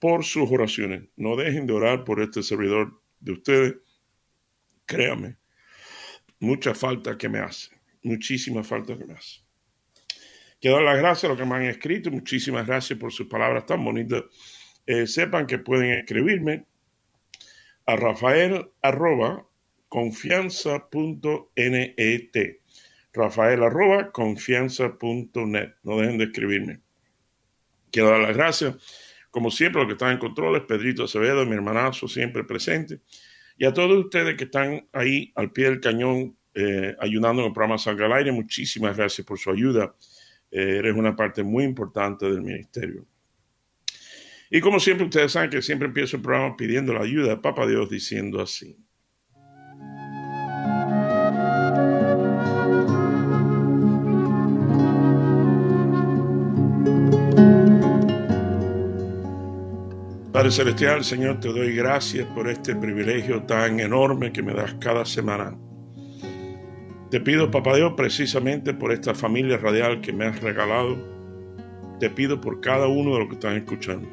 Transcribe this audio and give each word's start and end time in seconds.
por 0.00 0.24
sus 0.24 0.50
oraciones. 0.50 1.04
No 1.16 1.36
dejen 1.36 1.66
de 1.66 1.74
orar 1.74 2.04
por 2.04 2.20
este 2.20 2.42
servidor 2.42 3.00
de 3.20 3.32
ustedes. 3.32 3.76
Créame, 4.86 5.36
mucha 6.40 6.74
falta 6.74 7.16
que 7.16 7.28
me 7.28 7.38
hace, 7.38 7.70
muchísima 8.02 8.64
falta 8.64 8.98
que 8.98 9.04
me 9.04 9.14
hace. 9.14 9.42
Quiero 10.60 10.76
dar 10.76 10.86
las 10.86 10.98
gracias 10.98 11.24
a 11.24 11.28
los 11.28 11.38
que 11.38 11.44
me 11.44 11.54
han 11.54 11.62
escrito, 11.62 12.10
muchísimas 12.10 12.66
gracias 12.66 12.98
por 12.98 13.12
sus 13.12 13.28
palabras 13.28 13.66
tan 13.66 13.84
bonitas. 13.84 14.24
Eh, 14.86 15.06
sepan 15.06 15.46
que 15.46 15.58
pueden 15.58 15.92
escribirme 15.92 16.66
a 17.86 17.96
rafael 17.96 18.70
arroba 18.82 19.46
confianza.net. 19.88 22.60
Rafael 23.12 23.62
arroba 23.62 24.12
confianza.net. 24.12 25.74
No 25.82 25.98
dejen 25.98 26.18
de 26.18 26.24
escribirme. 26.24 26.80
Quiero 27.90 28.10
dar 28.10 28.20
las 28.20 28.36
gracias, 28.36 28.76
como 29.30 29.50
siempre, 29.50 29.80
los 29.80 29.86
que 29.86 29.94
están 29.94 30.12
en 30.12 30.18
controles, 30.18 30.62
Pedrito 30.62 31.04
Acevedo, 31.04 31.44
mi 31.46 31.54
hermanazo, 31.54 32.08
siempre 32.08 32.44
presente, 32.44 33.00
y 33.56 33.64
a 33.64 33.72
todos 33.72 34.04
ustedes 34.04 34.36
que 34.36 34.44
están 34.44 34.88
ahí 34.92 35.32
al 35.34 35.52
pie 35.52 35.66
del 35.66 35.80
cañón 35.80 36.36
eh, 36.54 36.96
ayudando 36.98 37.42
en 37.42 37.48
el 37.48 37.52
programa 37.52 37.78
Salga 37.78 38.06
al 38.06 38.12
Aire. 38.14 38.32
Muchísimas 38.32 38.96
gracias 38.96 39.26
por 39.26 39.38
su 39.38 39.50
ayuda. 39.50 39.94
Eh, 40.50 40.78
eres 40.78 40.94
una 40.96 41.14
parte 41.14 41.42
muy 41.42 41.64
importante 41.64 42.26
del 42.26 42.42
ministerio. 42.42 43.06
Y 44.50 44.60
como 44.60 44.80
siempre, 44.80 45.06
ustedes 45.06 45.32
saben 45.32 45.50
que 45.50 45.62
siempre 45.62 45.86
empiezo 45.86 46.16
el 46.16 46.22
programa 46.22 46.56
pidiendo 46.56 46.92
la 46.92 47.02
ayuda 47.02 47.28
de 47.28 47.36
Papa 47.36 47.66
Dios 47.66 47.88
diciendo 47.88 48.42
así. 48.42 48.76
Padre 60.40 60.52
Celestial, 60.52 61.04
Señor, 61.04 61.38
te 61.38 61.48
doy 61.48 61.76
gracias 61.76 62.26
por 62.28 62.48
este 62.48 62.74
privilegio 62.74 63.42
tan 63.42 63.78
enorme 63.78 64.32
que 64.32 64.42
me 64.42 64.54
das 64.54 64.74
cada 64.80 65.04
semana. 65.04 65.54
Te 67.10 67.20
pido, 67.20 67.50
Papá 67.50 67.76
Dios, 67.76 67.92
precisamente 67.94 68.72
por 68.72 68.90
esta 68.90 69.14
familia 69.14 69.58
radial 69.58 70.00
que 70.00 70.14
me 70.14 70.24
has 70.24 70.40
regalado. 70.40 70.96
Te 71.98 72.08
pido 72.08 72.40
por 72.40 72.62
cada 72.62 72.88
uno 72.88 73.12
de 73.12 73.18
los 73.18 73.28
que 73.28 73.34
están 73.34 73.56
escuchando. 73.58 74.08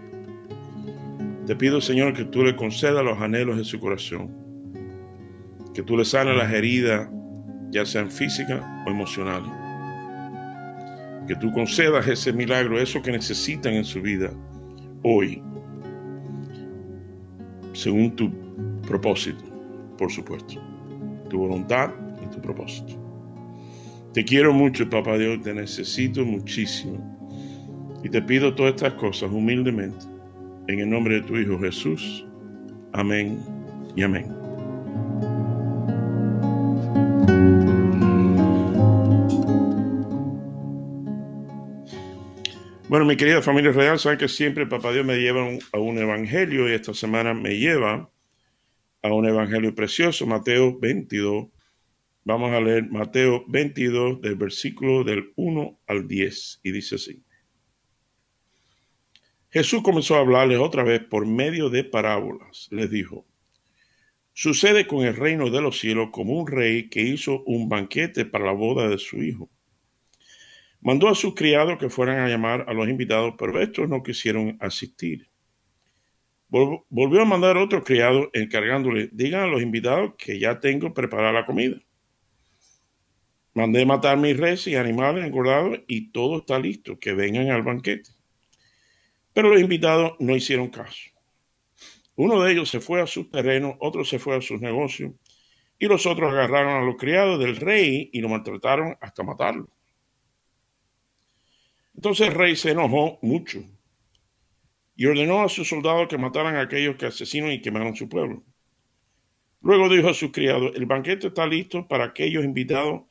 Te 1.46 1.56
pido, 1.56 1.80
Señor, 1.80 2.12
que 2.12 2.26
tú 2.26 2.44
le 2.44 2.58
concedas 2.58 3.06
los 3.06 3.18
anhelos 3.22 3.56
de 3.56 3.64
su 3.64 3.80
corazón. 3.80 4.30
Que 5.74 5.82
tú 5.82 5.96
le 5.96 6.04
sanes 6.04 6.36
las 6.36 6.52
heridas, 6.52 7.10
ya 7.70 7.86
sean 7.86 8.12
físicas 8.12 8.62
o 8.86 8.90
emocionales. 8.90 9.50
Que 11.26 11.38
tú 11.38 11.54
concedas 11.54 12.06
ese 12.06 12.34
milagro, 12.34 12.82
eso 12.82 13.02
que 13.02 13.14
necesitan 13.14 13.76
en 13.76 13.86
su 13.86 14.02
vida 14.02 14.30
hoy 15.04 15.42
según 17.78 18.16
tu 18.16 18.32
propósito, 18.88 19.44
por 19.98 20.12
supuesto, 20.12 20.56
tu 21.30 21.38
voluntad 21.38 21.92
y 22.24 22.28
tu 22.34 22.42
propósito. 22.42 22.94
Te 24.14 24.26
quiero 24.26 24.52
mucho, 24.52 24.90
papá 24.90 25.16
Dios, 25.18 25.42
te 25.44 25.54
necesito 25.54 26.26
muchísimo. 26.26 26.98
Y 28.04 28.10
te 28.10 28.22
pido 28.22 28.56
todas 28.56 28.74
estas 28.74 28.94
cosas 28.94 29.32
humildemente, 29.32 30.06
en 30.68 30.80
el 30.80 30.90
nombre 30.90 31.16
de 31.16 31.22
tu 31.22 31.38
Hijo 31.38 31.60
Jesús. 31.60 32.26
Amén 32.94 33.38
y 33.96 34.02
amén. 34.02 34.26
Bueno, 42.90 43.04
mi 43.04 43.18
querida 43.18 43.42
familia 43.42 43.74
real, 43.74 44.00
saben 44.00 44.18
que 44.18 44.30
siempre 44.30 44.66
Papá 44.66 44.94
Dios 44.94 45.06
me 45.06 45.18
lleva 45.18 45.46
a 45.74 45.78
un 45.78 45.98
evangelio 45.98 46.70
y 46.70 46.74
esta 46.74 46.94
semana 46.94 47.34
me 47.34 47.58
lleva 47.58 48.10
a 49.02 49.14
un 49.14 49.28
evangelio 49.28 49.76
precioso, 49.76 50.26
Mateo 50.26 50.80
22. 50.80 51.48
Vamos 52.24 52.54
a 52.54 52.62
leer 52.62 52.90
Mateo 52.90 53.44
22 53.50 54.22
del 54.22 54.36
versículo 54.36 55.04
del 55.04 55.34
1 55.36 55.82
al 55.86 56.08
10 56.08 56.62
y 56.64 56.72
dice 56.72 56.96
así. 56.96 57.22
Jesús 59.50 59.82
comenzó 59.84 60.16
a 60.16 60.20
hablarles 60.20 60.60
otra 60.60 60.84
vez 60.84 61.02
por 61.02 61.26
medio 61.26 61.70
de 61.70 61.84
parábolas. 61.84 62.70
Les 62.72 62.90
dijo, 62.90 63.26
sucede 64.32 64.88
con 64.88 65.06
el 65.06 65.18
reino 65.18 65.50
de 65.50 65.60
los 65.60 65.78
cielos 65.78 66.08
como 66.14 66.40
un 66.40 66.48
rey 66.48 66.88
que 66.88 67.02
hizo 67.02 67.44
un 67.48 67.68
banquete 67.68 68.24
para 68.24 68.46
la 68.46 68.54
boda 68.54 68.88
de 68.88 68.98
su 68.98 69.22
hijo 69.22 69.50
Mandó 70.88 71.10
a 71.10 71.16
sus 71.16 71.36
criados 71.36 71.78
que 71.78 71.90
fueran 71.90 72.20
a 72.20 72.30
llamar 72.30 72.64
a 72.66 72.74
los 72.74 72.88
invitados, 72.88 73.34
pero 73.38 73.62
estos 73.62 73.90
no 73.90 74.02
quisieron 74.02 74.58
asistir. 74.62 75.30
Volvió 76.48 77.24
a 77.24 77.26
mandar 77.26 77.58
otro 77.58 77.84
criado 77.84 78.30
encargándole, 78.32 79.10
digan 79.12 79.42
a 79.42 79.48
los 79.48 79.62
invitados 79.62 80.14
que 80.18 80.40
ya 80.40 80.62
tengo 80.62 80.94
preparada 80.94 81.34
la 81.34 81.46
comida. 81.46 81.76
Mandé 83.54 83.86
matar 83.86 84.18
mis 84.18 84.38
reses 84.38 84.68
y 84.68 84.76
animales 84.76 85.26
engordados 85.26 85.78
y 85.90 86.10
todo 86.12 86.38
está 86.38 86.58
listo, 86.58 86.98
que 86.98 87.12
vengan 87.12 87.52
al 87.52 87.64
banquete. 87.64 88.12
Pero 89.34 89.50
los 89.50 89.60
invitados 89.60 90.14
no 90.20 90.38
hicieron 90.38 90.70
caso. 90.70 91.10
Uno 92.16 92.42
de 92.42 92.54
ellos 92.54 92.70
se 92.70 92.80
fue 92.80 93.02
a 93.02 93.08
sus 93.08 93.30
terrenos, 93.30 93.76
otro 93.82 94.06
se 94.06 94.20
fue 94.20 94.38
a 94.38 94.42
sus 94.42 94.62
negocios, 94.62 95.12
y 95.78 95.88
los 95.88 96.06
otros 96.06 96.32
agarraron 96.32 96.82
a 96.82 96.86
los 96.86 96.96
criados 96.96 97.38
del 97.42 97.58
rey 97.58 98.10
y 98.14 98.22
lo 98.22 98.30
maltrataron 98.30 98.96
hasta 99.02 99.22
matarlo. 99.24 99.68
Entonces 101.98 102.28
el 102.28 102.36
rey 102.36 102.56
se 102.56 102.72
enojó 102.72 103.20
mucho 103.22 103.64
y 104.96 105.06
ordenó 105.06 105.42
a 105.42 105.50
sus 105.50 105.68
soldados 105.68 106.08
que 106.08 106.18
mataran 106.18 106.56
a 106.56 106.62
aquellos 106.62 106.96
que 106.96 107.08
asesinan 107.08 107.52
y 107.52 107.62
quemaron 107.62 107.96
su 107.96 108.08
pueblo. 108.08 108.44
Luego 109.62 109.90
dijo 109.90 110.10
a 110.10 110.14
sus 110.14 110.32
criados, 110.32 110.72
el 110.76 110.86
banquete 110.86 111.28
está 111.28 111.46
listo 111.46 111.88
para 111.88 112.06
aquellos 112.06 112.46
invitados 112.46 113.02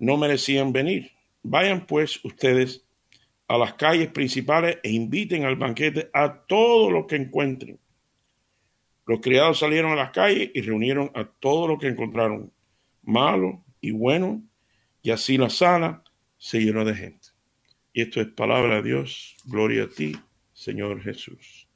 no 0.00 0.16
merecían 0.16 0.72
venir. 0.72 1.12
Vayan 1.42 1.86
pues 1.86 2.24
ustedes 2.24 2.84
a 3.46 3.56
las 3.56 3.74
calles 3.74 4.08
principales 4.08 4.78
e 4.82 4.90
inviten 4.90 5.44
al 5.44 5.56
banquete 5.56 6.10
a 6.12 6.46
todos 6.46 6.90
los 6.90 7.06
que 7.06 7.16
encuentren. 7.16 7.78
Los 9.06 9.20
criados 9.20 9.58
salieron 9.58 9.92
a 9.92 9.96
las 9.96 10.10
calles 10.10 10.50
y 10.54 10.60
reunieron 10.62 11.10
a 11.14 11.24
todos 11.24 11.68
los 11.68 11.78
que 11.78 11.88
encontraron, 11.88 12.52
malo 13.02 13.64
y 13.80 13.90
bueno, 13.90 14.42
y 15.02 15.10
así 15.10 15.36
la 15.36 15.50
sala 15.50 16.02
se 16.38 16.60
llenó 16.60 16.84
de 16.84 16.94
gente. 16.94 17.19
Y 17.92 18.02
esto 18.02 18.20
es 18.20 18.28
palabra 18.28 18.76
de 18.76 18.82
Dios. 18.82 19.36
Gloria 19.44 19.84
a 19.84 19.88
ti, 19.88 20.16
Señor 20.52 21.02
Jesús. 21.02 21.68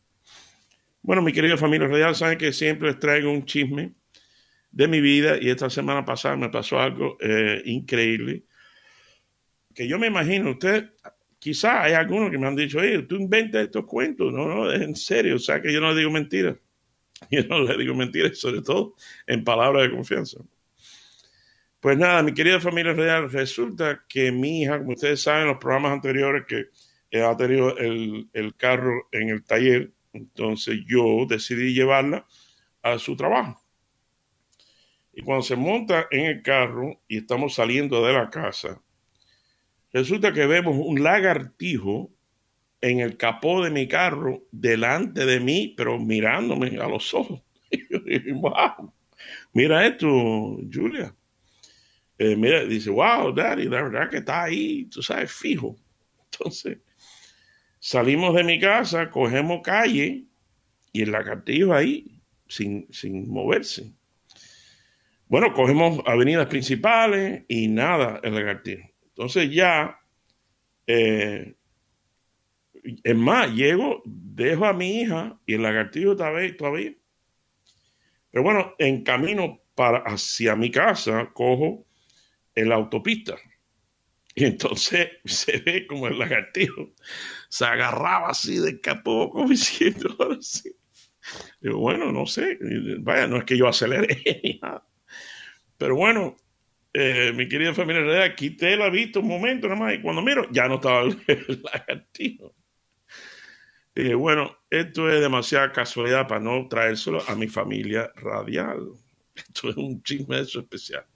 Bueno, 1.03 1.23
mi 1.23 1.33
querida 1.33 1.57
familia 1.57 1.89
radial, 1.89 2.15
saben 2.15 2.39
que 2.39 2.53
siempre 2.53 2.89
les 2.89 2.99
traigo 2.99 3.31
un 3.31 3.45
chisme 3.45 3.95
de 4.71 4.89
mi 4.89 5.01
vida 5.01 5.37
y 5.41 5.51
esta 5.51 5.69
semana 5.69 6.05
pasada 6.05 6.37
me 6.37 6.49
pasó 6.49 6.79
algo 6.81 7.17
eh, 7.21 7.63
increíble 7.67 8.45
que 9.75 9.89
yo 9.89 9.99
me 9.99 10.07
imagino, 10.07 10.53
usted, 10.53 10.91
quizá 11.39 11.83
hay 11.83 11.95
algunos 11.95 12.31
que 12.31 12.39
me 12.39 12.47
han 12.47 12.57
dicho, 12.57 12.79
oye, 12.79 13.03
tú 13.03 13.17
inventas 13.17 13.65
estos 13.65 13.85
cuentos, 13.85 14.33
no, 14.33 14.47
no, 14.47 14.73
en 14.73 14.95
serio, 14.95 15.37
o 15.37 15.39
sea 15.39 15.61
que 15.61 15.73
yo 15.73 15.81
no 15.81 15.91
le 15.91 15.99
digo 15.99 16.11
mentiras, 16.11 16.57
yo 17.31 17.45
no 17.45 17.63
le 17.63 17.77
digo 17.77 17.95
mentiras, 17.95 18.39
sobre 18.39 18.63
todo 18.63 18.95
en 19.27 19.43
palabras 19.43 19.83
de 19.83 19.91
confianza. 19.91 20.39
Pues 21.85 21.99
nada, 21.99 22.23
mi 22.23 22.33
querida 22.33 22.61
familia 22.61 22.95
real, 22.95 23.31
resulta 23.31 24.07
que 24.09 24.33
mi 24.33 24.63
hija, 24.63 24.79
como 24.79 24.93
ustedes 24.93 25.21
saben, 25.21 25.49
los 25.49 25.59
programas 25.59 25.93
anteriores 25.93 26.47
que 26.47 27.21
ha 27.21 27.37
tenido 27.37 27.77
el, 27.77 28.27
el 28.33 28.57
carro 28.57 29.07
en 29.13 29.29
el 29.29 29.45
taller, 29.45 29.93
entonces 30.15 30.79
yo 30.87 31.27
decidí 31.29 31.75
llevarla 31.75 32.25
a 32.81 32.99
su 32.99 33.15
trabajo. 33.17 33.63
Y 35.13 35.21
cuando 35.21 35.43
se 35.43 35.57
monta 35.57 36.07
en 36.11 36.25
el 36.25 36.43
carro 36.43 37.03
y 37.07 37.19
estamos 37.19 37.53
saliendo 37.53 38.03
de 38.03 38.15
la 38.15 38.31
casa, 38.31 38.81
resulta 39.93 40.33
que 40.33 40.47
vemos 40.47 40.77
un 40.79 41.03
lagartijo 41.03 42.11
en 42.81 43.01
el 43.01 43.19
capó 43.19 43.63
de 43.63 43.71
mi 43.71 43.89
carro 43.89 44.43
delante 44.51 45.27
de 45.27 45.39
mí, 45.39 45.75
pero 45.77 45.99
mirándome 45.99 46.79
a 46.81 46.89
los 46.89 47.13
ojos. 47.13 47.43
wow, 48.41 48.91
mira 49.53 49.87
esto, 49.87 50.09
Julia. 50.73 51.15
Eh, 52.19 52.37
mira, 52.37 52.65
dice, 52.65 52.91
wow, 52.91 53.33
daddy, 53.35 53.65
la 53.65 53.83
verdad 53.83 54.09
que 54.09 54.19
está 54.19 54.45
ahí, 54.45 54.87
tú 54.87 55.03
sabes, 55.03 55.33
fijo. 55.33 55.77
Entonces, 56.31 56.79
Salimos 57.87 58.35
de 58.35 58.45
mi 58.45 58.59
casa, 58.59 59.11
cogemos 59.11 59.61
calle 59.63 60.25
y 60.91 61.03
el 61.03 61.13
lagartijo 61.13 61.75
ahí, 61.75 62.19
sin, 62.49 62.91
sin 62.91 63.29
moverse. 63.29 63.93
Bueno, 65.29 65.53
cogemos 65.53 66.01
avenidas 66.07 66.47
principales 66.47 67.45
y 67.47 67.69
nada, 67.69 68.21
el 68.23 68.37
lagartijo. 68.37 68.89
Entonces 69.09 69.51
ya, 69.51 70.01
eh, 70.87 71.55
es 73.03 73.17
más, 73.17 73.53
llego, 73.53 74.01
dejo 74.07 74.65
a 74.65 74.73
mi 74.73 75.03
hija 75.03 75.39
y 75.45 75.53
el 75.53 75.63
lagartijo 75.63 76.17
todavía, 76.17 76.57
todavía. 76.57 76.95
Pero 78.31 78.45
bueno, 78.45 78.73
en 78.79 79.05
camino 79.05 79.61
para 79.75 79.99
hacia 79.99 80.57
mi 80.57 80.71
casa, 80.71 81.29
cojo 81.35 81.85
el 82.55 82.73
autopista. 82.73 83.37
Y 84.35 84.45
entonces 84.45 85.11
se 85.25 85.59
ve 85.59 85.87
como 85.87 86.09
el 86.09 86.19
lagartijo 86.19 86.93
se 87.49 87.65
agarraba 87.65 88.31
así 88.31 88.59
de 88.59 88.81
capó, 88.81 89.31
como 89.31 89.49
diciendo, 89.49 90.15
ahora 90.19 90.39
sí. 90.41 90.75
Digo, 91.61 91.79
bueno, 91.79 92.13
no 92.13 92.27
sé, 92.27 92.59
vaya, 92.99 93.27
no 93.27 93.39
es 93.39 93.45
que 93.45 93.57
yo 93.57 93.67
acelere, 93.67 94.61
pero 95.79 95.97
bueno, 95.97 96.37
eh, 96.93 97.33
mi 97.35 97.49
querida 97.49 97.73
familia 97.73 98.35
quité 98.35 98.77
la 98.77 98.91
vista 98.91 99.21
un 99.21 99.29
momento 99.29 99.67
nada 99.67 99.81
más 99.81 99.95
y 99.95 100.03
cuando 100.03 100.21
miro, 100.21 100.47
ya 100.51 100.69
no 100.69 100.75
estaba 100.75 101.03
el, 101.03 101.63
lagartijo. 101.63 102.55
Y 103.95 104.13
bueno, 104.13 104.59
esto 104.69 105.09
es 105.09 105.21
demasiada 105.21 105.73
casualidad 105.73 106.29
para 106.29 106.41
no 106.41 106.69
traérselo 106.69 107.23
a 107.27 107.35
mi 107.35 107.49
familia 107.49 108.13
radial. 108.17 108.91
Esto 109.35 109.71
es 109.71 109.77
un 109.77 110.03
chisme 110.03 110.41
eso 110.41 110.61
especial. 110.61 111.07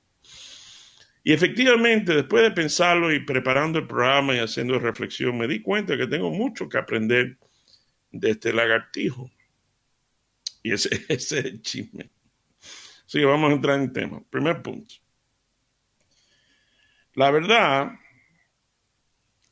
Y 1.24 1.32
efectivamente, 1.32 2.14
después 2.14 2.42
de 2.42 2.50
pensarlo 2.50 3.12
y 3.12 3.20
preparando 3.20 3.78
el 3.78 3.86
programa 3.86 4.34
y 4.34 4.38
haciendo 4.38 4.78
reflexión, 4.78 5.36
me 5.36 5.48
di 5.48 5.60
cuenta 5.60 5.96
que 5.96 6.06
tengo 6.06 6.30
mucho 6.30 6.68
que 6.68 6.78
aprender 6.78 7.38
de 8.10 8.30
este 8.30 8.52
lagartijo. 8.52 9.30
Y 10.62 10.72
ese, 10.72 11.04
es 11.08 11.32
el 11.32 11.62
chisme. 11.62 12.10
Así 13.06 13.24
vamos 13.24 13.50
a 13.50 13.54
entrar 13.54 13.80
en 13.80 13.92
tema. 13.92 14.22
Primer 14.30 14.62
punto. 14.62 14.94
La 17.14 17.30
verdad 17.30 17.92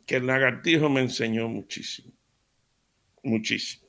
que 0.06 0.16
el 0.16 0.26
lagartijo 0.26 0.88
me 0.88 1.00
enseñó 1.00 1.48
muchísimo. 1.48 2.12
Muchísimo. 3.22 3.86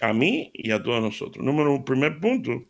A 0.00 0.12
mí 0.12 0.50
y 0.52 0.70
a 0.70 0.82
todos 0.82 1.00
nosotros. 1.00 1.44
Número 1.44 1.72
uno, 1.72 1.84
primer 1.84 2.20
punto. 2.20 2.64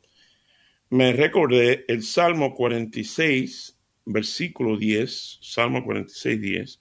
Me 0.91 1.13
recordé 1.13 1.85
el 1.89 2.03
Salmo 2.03 2.55
46, 2.55 3.74
versículo 4.05 4.77
10, 4.77 5.39
Salmo 5.41 5.85
46, 5.85 6.41
10, 6.41 6.81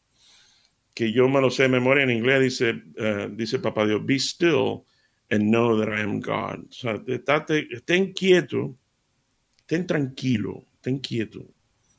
que 0.93 1.11
yo 1.11 1.27
me 1.27 1.41
lo 1.41 1.49
sé 1.49 1.63
de 1.63 1.69
memoria 1.69 2.03
en 2.03 2.11
inglés, 2.11 2.41
dice, 2.41 2.71
uh, 2.71 3.29
dice 3.35 3.59
Papá 3.59 3.85
Dios, 3.85 4.05
be 4.05 4.15
still 4.15 4.85
and 5.29 5.49
know 5.49 5.79
that 5.79 5.89
I 5.89 6.01
am 6.01 6.19
God. 6.19 6.65
O 6.69 6.71
sea, 6.71 7.01
estate, 7.07 7.67
estén 7.71 8.13
quieto, 8.13 8.77
estén 9.57 9.87
tranquilo, 9.87 10.65
estén 10.75 10.99
quieto, 10.99 11.47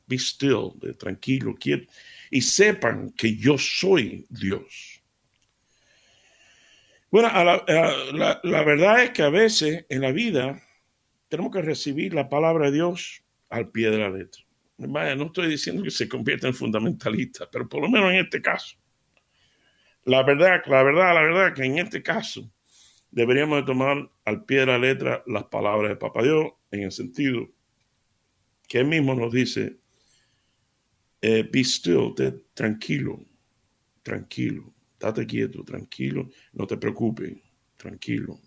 be 0.07 0.17
still, 0.17 0.71
tranquilo, 0.97 1.55
quieto, 1.55 1.91
y 2.31 2.41
sepan 2.41 3.11
que 3.11 3.35
yo 3.35 3.57
soy 3.57 4.25
Dios. 4.29 5.01
Bueno, 7.11 7.29
la 7.33 8.63
verdad 8.63 9.03
es 9.03 9.11
que 9.11 9.23
a 9.23 9.29
veces 9.29 9.85
en 9.89 10.01
la 10.01 10.11
vida 10.11 10.61
tenemos 11.29 11.51
que 11.51 11.61
recibir 11.61 12.13
la 12.13 12.29
palabra 12.29 12.65
de 12.65 12.77
Dios 12.77 13.23
al 13.49 13.69
pie 13.69 13.89
de 13.89 13.97
la 13.97 14.09
letra. 14.09 14.44
No 14.77 15.25
estoy 15.25 15.47
diciendo 15.47 15.83
que 15.83 15.91
se 15.91 16.09
convierta 16.09 16.47
en 16.47 16.53
fundamentalista, 16.53 17.49
pero 17.49 17.67
por 17.67 17.81
lo 17.81 17.89
menos 17.89 18.11
en 18.11 18.19
este 18.19 18.41
caso. 18.41 18.75
La 20.03 20.23
verdad, 20.23 20.61
la 20.67 20.83
verdad, 20.83 21.13
la 21.15 21.21
verdad 21.21 21.53
que 21.53 21.63
en 21.63 21.79
este 21.79 22.03
caso 22.03 22.51
deberíamos 23.09 23.59
de 23.59 23.63
tomar 23.63 24.09
al 24.25 24.45
pie 24.45 24.59
de 24.59 24.65
la 24.67 24.77
letra 24.77 25.23
las 25.25 25.45
palabras 25.45 25.89
de 25.89 25.95
Papá 25.95 26.21
Dios 26.21 26.51
en 26.71 26.83
el 26.83 26.91
sentido 26.91 27.49
que 28.67 28.79
él 28.79 28.87
mismo 28.87 29.15
nos 29.15 29.31
dice, 29.31 29.79
eh, 31.21 31.47
be 31.51 31.63
still, 31.63 32.13
te, 32.15 32.31
tranquilo, 32.53 33.23
tranquilo, 34.03 34.73
date 34.99 35.25
quieto, 35.25 35.63
tranquilo, 35.63 36.29
no 36.53 36.67
te 36.67 36.77
preocupes, 36.77 37.33
tranquilo, 37.77 38.39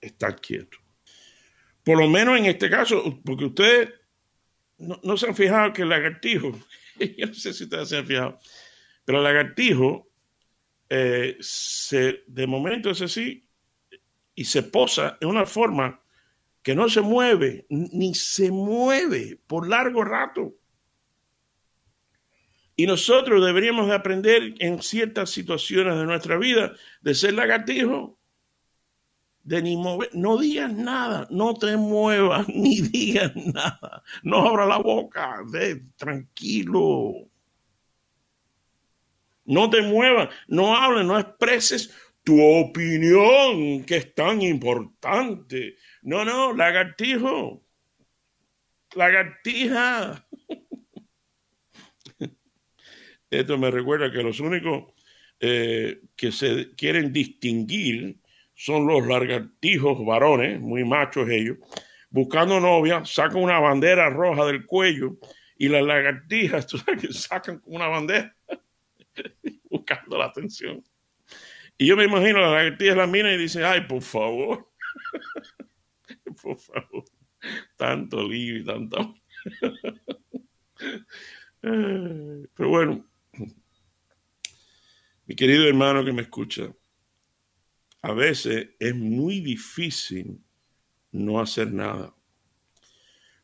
está 0.00 0.34
quieto. 0.36 0.78
Por 1.82 1.98
lo 1.98 2.08
menos 2.08 2.38
en 2.38 2.46
este 2.46 2.68
caso, 2.68 3.20
porque 3.24 3.46
ustedes 3.46 3.90
no, 4.78 5.00
no, 5.02 5.16
se 5.16 5.26
han 5.26 5.34
fijado 5.36 5.72
que 5.72 5.82
el 5.82 5.88
lagartijo, 5.88 6.58
yo 7.18 7.26
no 7.26 7.34
sé 7.34 7.52
si 7.52 7.64
ustedes 7.64 7.88
se 7.88 7.96
han 7.98 8.06
fijado, 8.06 8.38
pero 9.04 9.18
el 9.18 9.24
lagartijo 9.24 10.08
eh, 10.88 11.36
se, 11.40 12.24
de 12.26 12.46
momento 12.46 12.90
es 12.90 13.02
así 13.02 13.46
y 14.34 14.44
se 14.44 14.62
posa 14.62 15.18
en 15.20 15.28
una 15.28 15.44
forma 15.44 16.00
que 16.62 16.74
no 16.74 16.88
se 16.88 17.00
mueve, 17.00 17.66
ni 17.68 18.14
se 18.14 18.50
mueve 18.50 19.40
por 19.46 19.68
largo 19.68 20.04
rato. 20.04 20.54
Y 22.76 22.86
nosotros 22.86 23.44
deberíamos 23.44 23.88
de 23.88 23.94
aprender 23.94 24.54
en 24.60 24.82
ciertas 24.82 25.30
situaciones 25.30 25.96
de 25.96 26.04
nuestra 26.04 26.36
vida 26.38 26.74
de 27.00 27.14
ser 27.14 27.34
lagartijo 27.34 28.17
de 29.48 29.62
ni 29.62 29.76
mover, 29.78 30.10
no 30.12 30.36
digas 30.36 30.70
nada, 30.74 31.26
no 31.30 31.54
te 31.54 31.74
muevas, 31.78 32.46
ni 32.54 32.82
digas 32.82 33.34
nada, 33.34 34.02
no 34.22 34.46
abra 34.46 34.66
la 34.66 34.76
boca, 34.76 35.42
tranquilo. 35.96 37.14
No 39.46 39.70
te 39.70 39.80
muevas, 39.80 40.28
no 40.48 40.76
hables, 40.76 41.06
no 41.06 41.18
expreses 41.18 41.90
tu 42.22 42.38
opinión, 42.42 43.84
que 43.86 43.96
es 43.96 44.14
tan 44.14 44.42
importante. 44.42 45.76
No, 46.02 46.26
no, 46.26 46.52
lagartijo, 46.52 47.64
lagartija. 48.94 50.28
Esto 53.30 53.56
me 53.56 53.70
recuerda 53.70 54.12
que 54.12 54.22
los 54.22 54.40
únicos 54.40 54.92
eh, 55.40 56.02
que 56.14 56.32
se 56.32 56.74
quieren 56.74 57.14
distinguir 57.14 58.20
son 58.58 58.88
los 58.88 59.06
lagartijos 59.06 60.04
varones, 60.04 60.60
muy 60.60 60.84
machos 60.84 61.28
ellos, 61.30 61.58
buscando 62.10 62.58
novia, 62.58 63.04
sacan 63.04 63.40
una 63.40 63.60
bandera 63.60 64.10
roja 64.10 64.44
del 64.46 64.66
cuello 64.66 65.16
y 65.56 65.68
las 65.68 65.84
lagartijas, 65.84 66.66
tú 66.66 66.76
sabes 66.76 67.00
que 67.00 67.12
sacan 67.12 67.62
una 67.66 67.86
bandera 67.86 68.34
buscando 69.70 70.18
la 70.18 70.24
atención. 70.24 70.82
Y 71.78 71.86
yo 71.86 71.96
me 71.96 72.06
imagino 72.06 72.40
las 72.40 72.50
lagartijas 72.50 72.96
la 72.96 73.06
miran 73.06 73.34
y 73.34 73.36
dicen, 73.36 73.62
ay, 73.62 73.82
por 73.82 74.02
favor, 74.02 74.68
por 76.42 76.58
favor, 76.58 77.04
tanto 77.76 78.28
lío 78.28 78.58
y 78.58 78.64
tanto... 78.64 79.14
Pero 81.60 82.68
bueno, 82.68 83.08
mi 85.26 85.36
querido 85.36 85.68
hermano 85.68 86.04
que 86.04 86.12
me 86.12 86.22
escucha, 86.22 86.72
a 88.02 88.12
veces 88.12 88.70
es 88.78 88.94
muy 88.94 89.40
difícil 89.40 90.40
no 91.12 91.40
hacer 91.40 91.72
nada. 91.72 92.14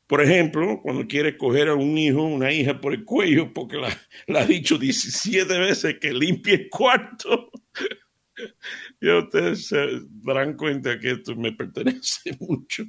Por 0.06 0.20
ejemplo, 0.20 0.80
cuando 0.82 1.06
quiere 1.06 1.36
coger 1.36 1.68
a 1.68 1.74
un 1.74 1.96
hijo, 1.96 2.22
una 2.22 2.52
hija 2.52 2.80
por 2.80 2.92
el 2.92 3.04
cuello, 3.04 3.52
porque 3.54 3.78
la, 3.78 4.40
ha 4.40 4.44
dicho 4.44 4.76
17 4.76 5.58
veces 5.58 5.98
que 5.98 6.12
limpie 6.12 6.54
el 6.54 6.68
cuarto, 6.68 7.50
y 9.00 9.08
ustedes 9.08 9.66
se 9.66 10.02
darán 10.22 10.56
cuenta 10.56 10.98
que 10.98 11.12
esto 11.12 11.34
me 11.34 11.52
pertenece 11.52 12.36
mucho. 12.40 12.84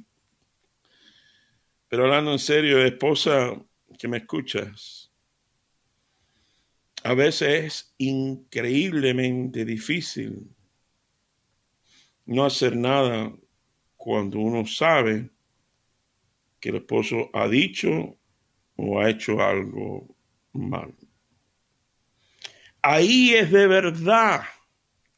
Pero 1.88 2.04
hablando 2.04 2.32
en 2.32 2.38
serio, 2.38 2.84
esposa 2.84 3.54
que 3.98 4.08
me 4.08 4.18
escuchas, 4.18 5.10
a 7.02 7.14
veces 7.14 7.64
es 7.64 7.94
increíblemente 7.98 9.64
difícil 9.64 10.55
no 12.26 12.44
hacer 12.44 12.76
nada 12.76 13.32
cuando 13.96 14.38
uno 14.38 14.66
sabe 14.66 15.30
que 16.60 16.70
el 16.70 16.76
esposo 16.76 17.30
ha 17.32 17.48
dicho 17.48 18.18
o 18.76 19.00
ha 19.00 19.10
hecho 19.10 19.40
algo 19.40 20.16
mal. 20.52 20.94
Ahí 22.82 23.34
es 23.34 23.50
de 23.50 23.66
verdad 23.66 24.42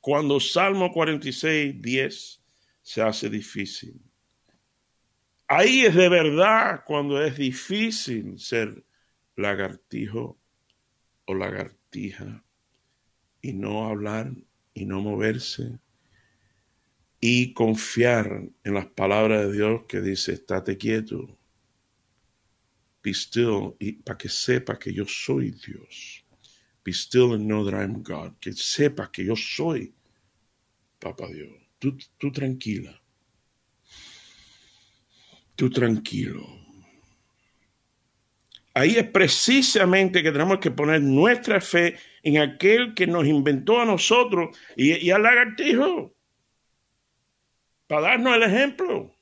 cuando 0.00 0.40
Salmo 0.40 0.92
46, 0.92 1.80
10 1.80 2.42
se 2.82 3.02
hace 3.02 3.28
difícil. 3.28 4.00
Ahí 5.46 5.84
es 5.86 5.94
de 5.94 6.08
verdad 6.08 6.82
cuando 6.86 7.22
es 7.22 7.36
difícil 7.36 8.38
ser 8.38 8.84
lagartijo 9.36 10.38
o 11.24 11.34
lagartija 11.34 12.44
y 13.40 13.52
no 13.52 13.86
hablar 13.86 14.32
y 14.74 14.84
no 14.84 15.00
moverse 15.00 15.78
y 17.20 17.52
confiar 17.52 18.42
en 18.62 18.74
las 18.74 18.86
palabras 18.86 19.46
de 19.46 19.52
Dios 19.52 19.82
que 19.88 20.00
dice, 20.00 20.32
estate 20.32 20.76
quieto, 20.76 21.38
be 23.02 23.10
still, 23.10 23.74
y 23.78 23.92
para 23.92 24.16
que 24.16 24.28
sepa 24.28 24.78
que 24.78 24.92
yo 24.92 25.04
soy 25.06 25.50
Dios. 25.50 26.24
Be 26.84 26.92
still 26.92 27.34
and 27.34 27.46
know 27.46 27.64
that 27.64 27.82
I 27.82 27.86
God. 27.86 28.38
Que 28.40 28.52
sepas 28.52 29.10
que 29.10 29.24
yo 29.24 29.36
soy 29.36 29.92
Papá 30.98 31.28
Dios. 31.28 31.50
Tú, 31.78 31.96
tú 32.16 32.32
tranquila. 32.32 33.00
Tú 35.54 35.70
tranquilo. 35.70 36.46
Ahí 38.74 38.96
es 38.96 39.08
precisamente 39.10 40.22
que 40.22 40.30
tenemos 40.30 40.58
que 40.58 40.70
poner 40.70 41.00
nuestra 41.02 41.60
fe 41.60 41.96
en 42.22 42.38
aquel 42.38 42.94
que 42.94 43.06
nos 43.06 43.26
inventó 43.26 43.80
a 43.80 43.84
nosotros 43.84 44.56
y, 44.76 44.94
y 45.04 45.10
al 45.10 45.24
lagartijo 45.24 46.14
para 47.88 48.02
darnos 48.02 48.36
el 48.36 48.42
ejemplo. 48.44 49.12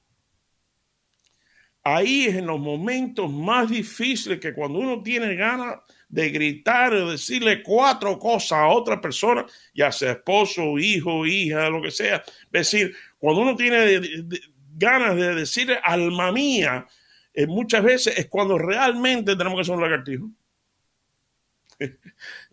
Ahí 1.82 2.24
es 2.26 2.34
en 2.34 2.46
los 2.46 2.58
momentos 2.58 3.30
más 3.30 3.70
difíciles 3.70 4.40
que 4.40 4.52
cuando 4.52 4.80
uno 4.80 5.02
tiene 5.02 5.36
ganas 5.36 5.76
de 6.08 6.30
gritar 6.30 6.92
o 6.92 7.12
decirle 7.12 7.62
cuatro 7.62 8.18
cosas 8.18 8.58
a 8.58 8.66
otra 8.66 9.00
persona, 9.00 9.46
ya 9.72 9.92
sea 9.92 10.12
esposo, 10.12 10.78
hijo, 10.78 11.24
hija, 11.24 11.70
lo 11.70 11.80
que 11.80 11.92
sea. 11.92 12.16
Es 12.26 12.50
decir, 12.50 12.94
cuando 13.18 13.42
uno 13.42 13.56
tiene 13.56 14.00
ganas 14.74 15.14
de 15.14 15.36
decirle 15.36 15.78
alma 15.82 16.32
mía, 16.32 16.86
eh, 17.32 17.46
muchas 17.46 17.84
veces 17.84 18.18
es 18.18 18.26
cuando 18.26 18.58
realmente 18.58 19.36
tenemos 19.36 19.58
que 19.58 19.64
ser 19.64 19.76
un 19.76 19.82
lagartijo. 19.82 20.28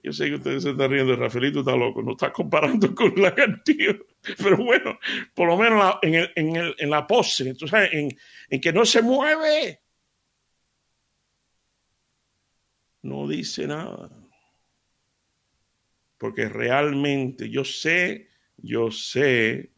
Yo 0.03 0.11
sé 0.11 0.27
que 0.27 0.35
ustedes 0.35 0.63
se 0.63 0.71
están 0.71 0.91
riendo, 0.91 1.15
Rafaelito 1.15 1.59
está 1.59 1.75
loco, 1.75 2.01
no 2.01 2.11
está 2.11 2.31
comparando 2.31 2.93
con 2.95 3.13
la 3.15 3.29
lagartijo, 3.29 4.05
pero 4.37 4.57
bueno, 4.57 4.99
por 5.33 5.47
lo 5.47 5.57
menos 5.57 5.95
en, 6.01 6.89
la 6.89 7.07
pose, 7.07 7.55
en, 7.91 8.09
en 8.49 8.61
que 8.61 8.73
no 8.73 8.85
se 8.85 9.01
mueve, 9.01 9.81
no 13.03 13.27
dice 13.27 13.67
nada. 13.67 14.09
Porque 16.17 16.47
realmente 16.47 17.49
yo 17.49 17.65
sé, 17.65 18.29
yo 18.57 18.91
sé 18.91 19.71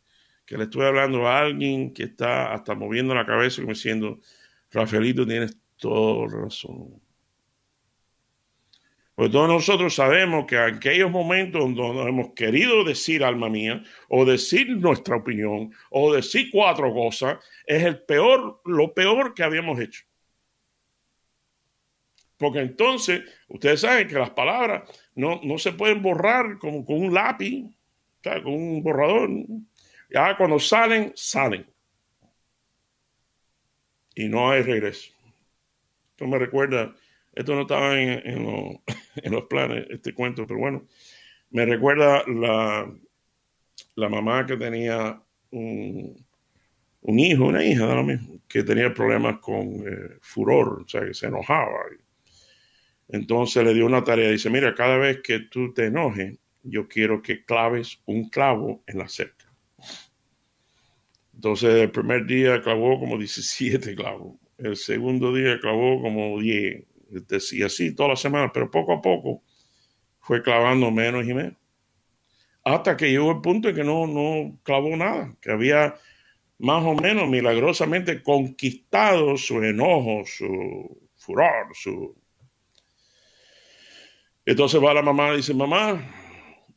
que 0.46 0.58
le 0.58 0.66
estoy 0.66 0.86
hablando 0.86 1.28
a 1.28 1.40
alguien 1.40 1.92
que 1.94 2.04
está 2.04 2.54
hasta 2.54 2.76
moviendo 2.76 3.16
la 3.16 3.26
cabeza 3.26 3.62
y 3.62 3.66
me 3.66 3.74
diciendo, 3.74 4.20
Rafaelito, 4.72 5.26
tienes 5.26 5.58
toda 5.78 6.28
razón. 6.44 7.02
Pues 9.16 9.32
todos 9.32 9.48
nosotros 9.48 9.96
sabemos 9.96 10.46
que 10.46 10.58
en 10.58 10.76
aquellos 10.76 11.10
momentos 11.10 11.74
donde 11.74 12.04
hemos 12.04 12.34
querido 12.34 12.84
decir 12.84 13.24
alma 13.24 13.50
mía, 13.50 13.82
o 14.10 14.26
decir 14.26 14.70
nuestra 14.76 15.16
opinión, 15.16 15.74
o 15.90 16.14
decir 16.14 16.50
cuatro 16.52 16.94
cosas, 16.94 17.38
es 17.66 17.84
el 17.84 18.04
peor, 18.04 18.62
lo 18.66 18.94
peor 18.94 19.34
que 19.34 19.44
habíamos 19.44 19.80
hecho. 19.80 20.04
Porque 22.38 22.60
entonces, 22.60 23.24
ustedes 23.48 23.80
saben 23.80 24.10
que 24.10 24.16
las 24.16 24.32
palabras 24.32 24.84
no, 25.16 25.40
se 25.58 25.72
pueden 25.72 26.02
borrar 26.02 26.58
como 26.58 26.84
con 26.84 26.98
un 26.98 27.14
lápiz, 27.14 27.64
con 28.22 28.48
un 28.48 28.84
borrador. 28.84 29.30
Ya 30.10 30.36
cuando 30.36 30.60
salen, 30.60 31.14
salen. 31.16 31.66
Y 34.14 34.28
no 34.28 34.52
hay 34.52 34.62
regreso. 34.62 35.14
Esto 36.12 36.28
me 36.28 36.38
recuerda 36.38 36.94
esto 37.36 37.54
no 37.54 37.62
estaba 37.62 38.00
en, 38.02 38.82
los 39.32 39.46
planes, 39.46 39.86
este 39.90 40.14
cuento, 40.14 40.48
pero 40.48 40.60
bueno, 40.60 40.88
me 41.52 41.66
recuerda 41.66 42.24
la, 42.28 42.92
la 43.96 44.10
mamá 44.10 44.46
que 44.46 44.58
tenía 44.58 45.22
un, 45.52 46.26
hijo, 47.20 47.46
una 47.46 47.64
hija, 47.64 48.04
que 48.48 48.64
tenía 48.64 48.94
problemas 48.94 49.40
con 49.40 49.68
eh, 49.88 50.18
furor, 50.22 50.84
o 50.84 50.88
sea, 50.88 51.06
que 51.06 51.14
se 51.14 51.28
enojaba. 51.28 51.72
Entonces 53.08 53.64
le 53.64 53.74
dio 53.74 53.86
una 53.86 54.04
tarea, 54.04 54.32
dice, 54.32 54.50
mira, 54.50 54.74
cada 54.74 54.98
vez 54.98 55.20
que 55.22 55.42
tú 55.42 55.74
te 55.74 55.86
enojes, 55.86 56.38
yo 56.64 56.88
quiero 56.88 57.22
que 57.22 57.46
claves 57.46 58.02
un 58.06 58.30
clavo 58.30 58.84
en 58.88 58.98
la 58.98 59.08
cerca. 59.08 59.46
Entonces 61.36 61.76
el 61.76 61.92
primer 61.92 62.26
día 62.26 62.62
clavó 62.62 63.00
como 63.00 63.18
17 63.18 63.96
clavos, 63.96 64.38
el 64.58 64.76
segundo 64.76 65.34
día 65.34 65.60
clavó 65.60 66.02
como 66.02 66.40
10, 66.40 66.86
y 67.10 67.64
así 67.64 67.96
toda 67.96 68.10
la 68.10 68.16
semana, 68.16 68.52
pero 68.54 68.70
poco 68.70 68.94
a 68.94 69.02
poco 69.02 69.44
fue 70.20 70.42
clavando 70.42 70.90
menos 70.92 71.26
y 71.26 71.34
menos. 71.34 71.56
Hasta 72.64 72.98
que 72.98 73.12
llegó 73.12 73.32
el 73.32 73.42
punto 73.42 73.70
en 73.70 73.76
que 73.76 73.84
no, 73.84 74.08
no 74.08 74.60
clavó 74.64 74.96
nada, 74.98 75.36
que 75.40 75.52
había 75.52 75.96
más 76.58 76.84
o 76.84 76.96
menos 76.96 77.30
milagrosamente 77.30 78.24
conquistado 78.24 79.38
su 79.38 79.62
enojo, 79.64 80.24
su 80.26 81.10
furor, 81.16 81.68
su... 81.74 82.16
Entonces 84.46 84.82
va 84.82 84.94
la 84.94 85.02
mamá 85.02 85.34
y 85.34 85.38
dice, 85.38 85.54
mamá, 85.54 86.04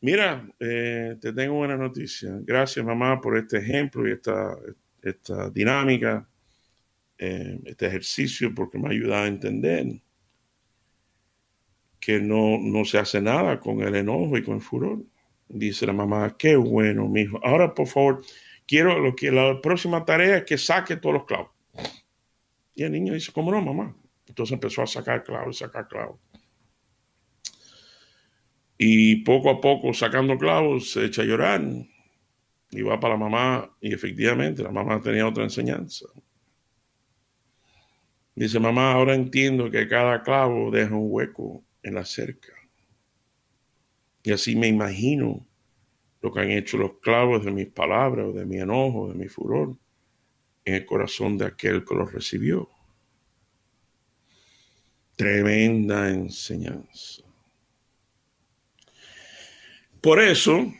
mira, 0.00 0.46
eh, 0.60 1.16
te 1.20 1.32
tengo 1.32 1.58
una 1.58 1.76
noticia. 1.76 2.30
Gracias 2.42 2.84
mamá 2.84 3.20
por 3.20 3.38
este 3.38 3.58
ejemplo 3.58 4.06
y 4.06 4.12
esta, 4.12 4.56
esta 5.02 5.48
dinámica, 5.50 6.28
eh, 7.16 7.60
este 7.64 7.86
ejercicio, 7.86 8.54
porque 8.54 8.78
me 8.78 8.90
ayuda 8.90 9.24
a 9.24 9.26
entender 9.26 9.86
que 12.00 12.20
no, 12.20 12.58
no 12.58 12.84
se 12.84 12.98
hace 12.98 13.20
nada 13.20 13.60
con 13.60 13.80
el 13.80 13.94
enojo 13.94 14.38
y 14.38 14.42
con 14.42 14.56
el 14.56 14.60
furor. 14.60 15.02
Dice 15.48 15.86
la 15.86 15.92
mamá, 15.92 16.36
qué 16.38 16.56
bueno, 16.56 17.08
mi 17.08 17.22
hijo. 17.22 17.40
Ahora, 17.44 17.74
por 17.74 17.86
favor, 17.86 18.22
quiero 18.66 18.98
lo 18.98 19.16
que 19.16 19.30
la 19.30 19.60
próxima 19.60 20.04
tarea 20.04 20.38
es 20.38 20.44
que 20.44 20.58
saque 20.58 20.96
todos 20.96 21.14
los 21.14 21.24
clavos. 21.24 21.50
Y 22.74 22.82
el 22.84 22.92
niño 22.92 23.14
dice, 23.14 23.32
¿cómo 23.32 23.50
no, 23.50 23.60
mamá? 23.62 23.96
Entonces 24.26 24.52
empezó 24.52 24.82
a 24.82 24.86
sacar 24.86 25.24
clavos, 25.24 25.58
sacar 25.58 25.88
clavos. 25.88 26.20
Y 28.76 29.16
poco 29.24 29.50
a 29.50 29.60
poco, 29.60 29.92
sacando 29.92 30.38
clavos, 30.38 30.92
se 30.92 31.06
echa 31.06 31.22
a 31.22 31.24
llorar. 31.24 31.62
Y 32.70 32.82
va 32.82 33.00
para 33.00 33.14
la 33.14 33.20
mamá, 33.20 33.76
y 33.80 33.92
efectivamente 33.92 34.62
la 34.62 34.70
mamá 34.70 35.00
tenía 35.00 35.26
otra 35.26 35.42
enseñanza. 35.42 36.06
Dice, 38.34 38.60
mamá, 38.60 38.92
ahora 38.92 39.14
entiendo 39.14 39.68
que 39.70 39.88
cada 39.88 40.22
clavo 40.22 40.70
deja 40.70 40.94
un 40.94 41.08
hueco 41.10 41.64
en 41.82 41.94
la 41.94 42.04
cerca. 42.04 42.52
Y 44.22 44.32
así 44.32 44.56
me 44.56 44.66
imagino 44.66 45.46
lo 46.20 46.32
que 46.32 46.40
han 46.40 46.50
hecho 46.50 46.76
los 46.76 46.98
clavos 46.98 47.44
de 47.44 47.52
mis 47.52 47.68
palabras, 47.68 48.34
de 48.34 48.44
mi 48.44 48.58
enojo, 48.58 49.08
de 49.08 49.14
mi 49.14 49.28
furor, 49.28 49.76
en 50.64 50.74
el 50.74 50.84
corazón 50.84 51.38
de 51.38 51.46
aquel 51.46 51.84
que 51.84 51.94
los 51.94 52.12
recibió. 52.12 52.68
Tremenda 55.16 56.10
enseñanza. 56.10 57.22
Por 60.00 60.20
eso, 60.20 60.72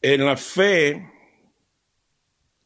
en 0.00 0.24
la 0.24 0.36
fe 0.36 1.10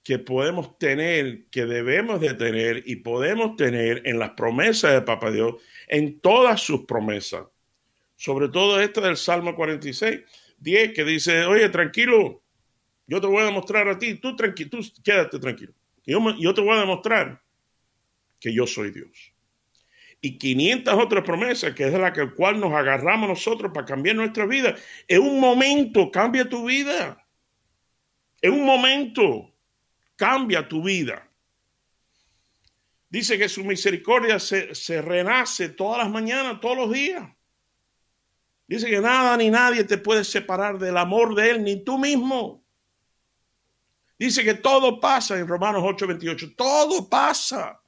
que 0.05 0.19
podemos 0.19 0.79
tener, 0.79 1.47
que 1.47 1.65
debemos 1.65 2.21
de 2.21 2.35
tener 2.35 2.83
y 2.87 2.97
podemos 2.97 3.57
tener 3.57 4.03
en 4.05 4.19
las 4.19 4.33
promesas 4.33 4.93
de 4.93 5.01
Papa 5.01 5.31
Dios, 5.31 5.55
en 5.89 6.21
todas 6.21 6.61
sus 6.61 6.85
promesas. 6.85 7.47
Sobre 8.15 8.51
todo 8.51 8.79
esta 8.81 9.01
del 9.01 9.17
Salmo 9.17 9.57
46, 9.57 10.21
10, 10.59 10.93
que 10.93 11.05
dice, 11.05 11.47
oye, 11.47 11.71
tranquilo, 11.71 12.43
yo 13.07 13.19
te 13.19 13.27
voy 13.27 13.43
a 13.43 13.47
demostrar 13.47 13.89
a 13.89 13.99
ti, 13.99 14.17
tú, 14.17 14.37
tranquilo, 14.37 14.71
tú 14.71 14.81
quédate 15.03 15.39
tranquilo. 15.39 15.73
Yo, 16.07 16.21
yo 16.39 16.53
te 16.53 16.61
voy 16.61 16.77
a 16.77 16.81
demostrar 16.81 17.43
que 18.39 18.53
yo 18.53 18.67
soy 18.67 18.91
Dios. 18.91 19.33
Y 20.21 20.37
500 20.37 20.95
otras 20.95 21.25
promesas, 21.25 21.75
que 21.75 21.85
es 21.85 21.93
de 21.93 21.99
la 21.99 22.13
que 22.13 22.31
cual 22.31 22.61
nos 22.61 22.75
agarramos 22.75 23.29
nosotros 23.29 23.73
para 23.73 23.87
cambiar 23.87 24.17
nuestra 24.17 24.45
vida. 24.45 24.75
En 25.09 25.23
un 25.23 25.41
momento 25.41 26.11
cambia 26.11 26.47
tu 26.47 26.67
vida. 26.67 27.27
En 28.43 28.53
un 28.53 28.65
momento 28.67 29.54
cambia 30.17 30.69
tu 30.69 30.83
vida. 30.83 31.29
Dice 33.09 33.39
que 33.39 33.49
su 33.49 33.65
misericordia 33.65 34.41
se, 34.41 35.01
renace 35.01 35.69
todas 35.69 35.99
las 35.99 36.11
mañanas, 36.11 36.61
todos 36.61 36.77
los 36.77 36.93
días. 36.93 37.25
Dice 38.67 38.91
que 38.91 39.01
nada 39.01 39.37
ni 39.37 39.51
nadie 39.51 39.85
te 39.85 39.99
puede 39.99 40.25
separar 40.25 40.79
del 40.79 40.97
amor 40.97 41.35
de 41.35 41.51
Él, 41.51 41.63
ni 41.63 41.85
tú 41.85 41.97
mismo. 41.97 42.65
Dice 44.19 44.43
que 44.43 44.55
todo 44.55 44.99
pasa 44.99 45.39
en 45.39 45.47
Romanos 45.47 45.85
8:28. 45.85 46.57
Todo 46.57 47.09
pasa. 47.09 47.81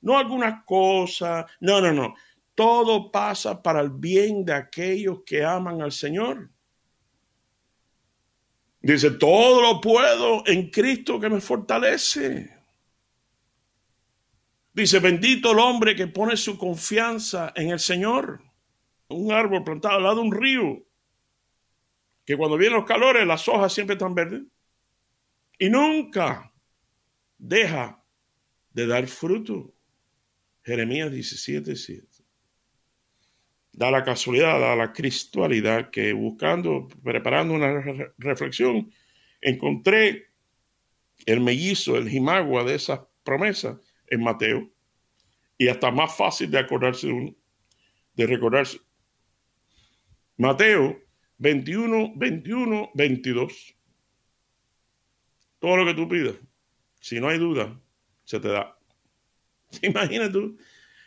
No 0.00 0.16
algunas 0.16 0.64
cosas. 0.64 1.44
No, 1.60 1.82
no, 1.82 1.92
no. 1.92 2.14
Todo 2.54 3.10
pasa 3.10 3.62
para 3.62 3.80
el 3.80 3.90
bien 3.90 4.44
de 4.46 4.54
aquellos 4.54 5.24
que 5.26 5.44
aman 5.44 5.82
al 5.82 5.92
Señor. 5.92 6.53
Dice, 8.84 9.12
todo 9.12 9.62
lo 9.62 9.80
puedo 9.80 10.46
en 10.46 10.70
Cristo 10.70 11.18
que 11.18 11.30
me 11.30 11.40
fortalece. 11.40 12.54
Dice, 14.74 14.98
bendito 14.98 15.52
el 15.52 15.58
hombre 15.58 15.96
que 15.96 16.06
pone 16.06 16.36
su 16.36 16.58
confianza 16.58 17.50
en 17.56 17.70
el 17.70 17.80
Señor. 17.80 18.42
Un 19.08 19.32
árbol 19.32 19.64
plantado 19.64 19.96
al 19.96 20.02
lado 20.02 20.16
de 20.16 20.20
un 20.20 20.32
río, 20.32 20.84
que 22.26 22.36
cuando 22.36 22.58
vienen 22.58 22.76
los 22.76 22.86
calores 22.86 23.26
las 23.26 23.48
hojas 23.48 23.72
siempre 23.72 23.94
están 23.94 24.14
verdes. 24.14 24.42
Y 25.58 25.70
nunca 25.70 26.52
deja 27.38 28.04
de 28.68 28.86
dar 28.86 29.06
fruto. 29.06 29.72
Jeremías 30.62 31.10
17, 31.10 31.74
7. 31.74 32.13
Da 33.76 33.90
la 33.90 34.04
casualidad, 34.04 34.60
da 34.60 34.76
la 34.76 34.92
cristualidad 34.92 35.90
que 35.90 36.12
buscando, 36.12 36.88
preparando 37.02 37.54
una 37.54 37.82
reflexión, 38.18 38.90
encontré 39.40 40.28
el 41.26 41.40
mellizo, 41.40 41.96
el 41.96 42.08
jimagua 42.08 42.64
de 42.64 42.74
esa 42.74 43.08
promesa 43.22 43.80
en 44.06 44.22
Mateo. 44.22 44.70
Y 45.58 45.68
hasta 45.68 45.90
más 45.90 46.16
fácil 46.16 46.50
de 46.50 46.58
acordarse 46.58 47.06
de, 47.08 47.36
de 48.14 48.26
recordarse. 48.26 48.80
Mateo 50.36 51.00
21, 51.38 52.12
21, 52.16 52.90
22. 52.94 53.76
Todo 55.58 55.76
lo 55.76 55.86
que 55.86 55.94
tú 55.94 56.08
pidas, 56.08 56.34
si 57.00 57.20
no 57.20 57.28
hay 57.28 57.38
duda, 57.38 57.80
se 58.24 58.40
te 58.40 58.48
da. 58.48 58.76
Imagínate 59.82 60.32
tú. 60.32 60.58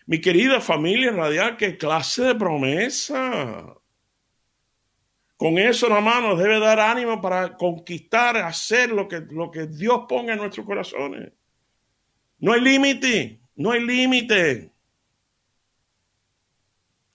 Mi 0.07 0.21
querida 0.21 0.61
familia 0.61 1.11
radial, 1.11 1.57
qué 1.57 1.77
clase 1.77 2.23
de 2.23 2.35
promesa. 2.35 3.75
Con 5.35 5.59
eso 5.59 5.89
la 5.89 5.99
mano 5.99 6.35
debe 6.35 6.59
dar 6.59 6.79
ánimo 6.79 7.21
para 7.21 7.57
conquistar, 7.57 8.37
hacer 8.37 8.89
lo 8.89 9.07
que, 9.07 9.19
lo 9.29 9.51
que 9.51 9.67
Dios 9.67 10.05
ponga 10.07 10.33
en 10.33 10.39
nuestros 10.39 10.65
corazones. 10.65 11.33
No 12.39 12.53
hay 12.53 12.61
límite, 12.61 13.41
no 13.55 13.71
hay 13.71 13.85
límite. 13.85 14.71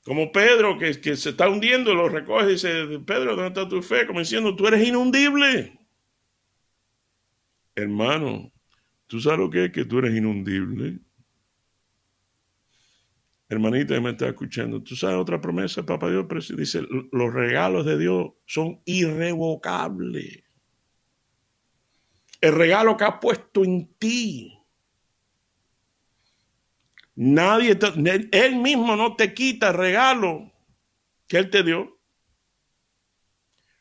Como 0.04 0.30
Pedro, 0.30 0.78
que, 0.78 1.00
que 1.00 1.16
se 1.16 1.30
está 1.30 1.48
hundiendo, 1.48 1.94
lo 1.94 2.10
recoge 2.10 2.46
y 2.46 2.52
dice, 2.52 2.68
Pedro, 3.06 3.36
¿dónde 3.36 3.48
está 3.48 3.68
tu 3.68 3.80
fe? 3.80 4.06
Como 4.06 4.18
diciendo, 4.18 4.54
tú 4.54 4.66
eres 4.66 4.86
inundible. 4.86 5.78
Hermano, 7.74 8.52
¿tú 9.06 9.18
sabes 9.18 9.38
lo 9.38 9.48
que 9.48 9.64
es 9.64 9.72
que 9.72 9.86
tú 9.86 10.00
eres 10.00 10.14
inundible? 10.14 10.98
Hermanita 13.52 13.94
que 13.94 14.00
me 14.00 14.10
está 14.10 14.28
escuchando, 14.28 14.82
tú 14.82 14.96
sabes 14.96 15.16
otra 15.16 15.40
promesa, 15.40 15.84
papá 15.84 16.10
Dios, 16.10 16.26
pero 16.28 16.40
dice, 16.56 16.82
los 17.12 17.32
regalos 17.32 17.84
de 17.84 17.98
Dios 17.98 18.32
son 18.46 18.80
irrevocables. 18.84 20.42
El 22.40 22.54
regalo 22.54 22.96
que 22.96 23.04
ha 23.04 23.20
puesto 23.20 23.62
en 23.62 23.94
ti. 23.98 24.58
Nadie, 27.14 27.78
él 28.32 28.56
mismo 28.56 28.96
no 28.96 29.16
te 29.16 29.34
quita 29.34 29.68
el 29.68 29.74
regalo 29.74 30.50
que 31.28 31.36
él 31.38 31.50
te 31.50 31.62
dio. 31.62 32.00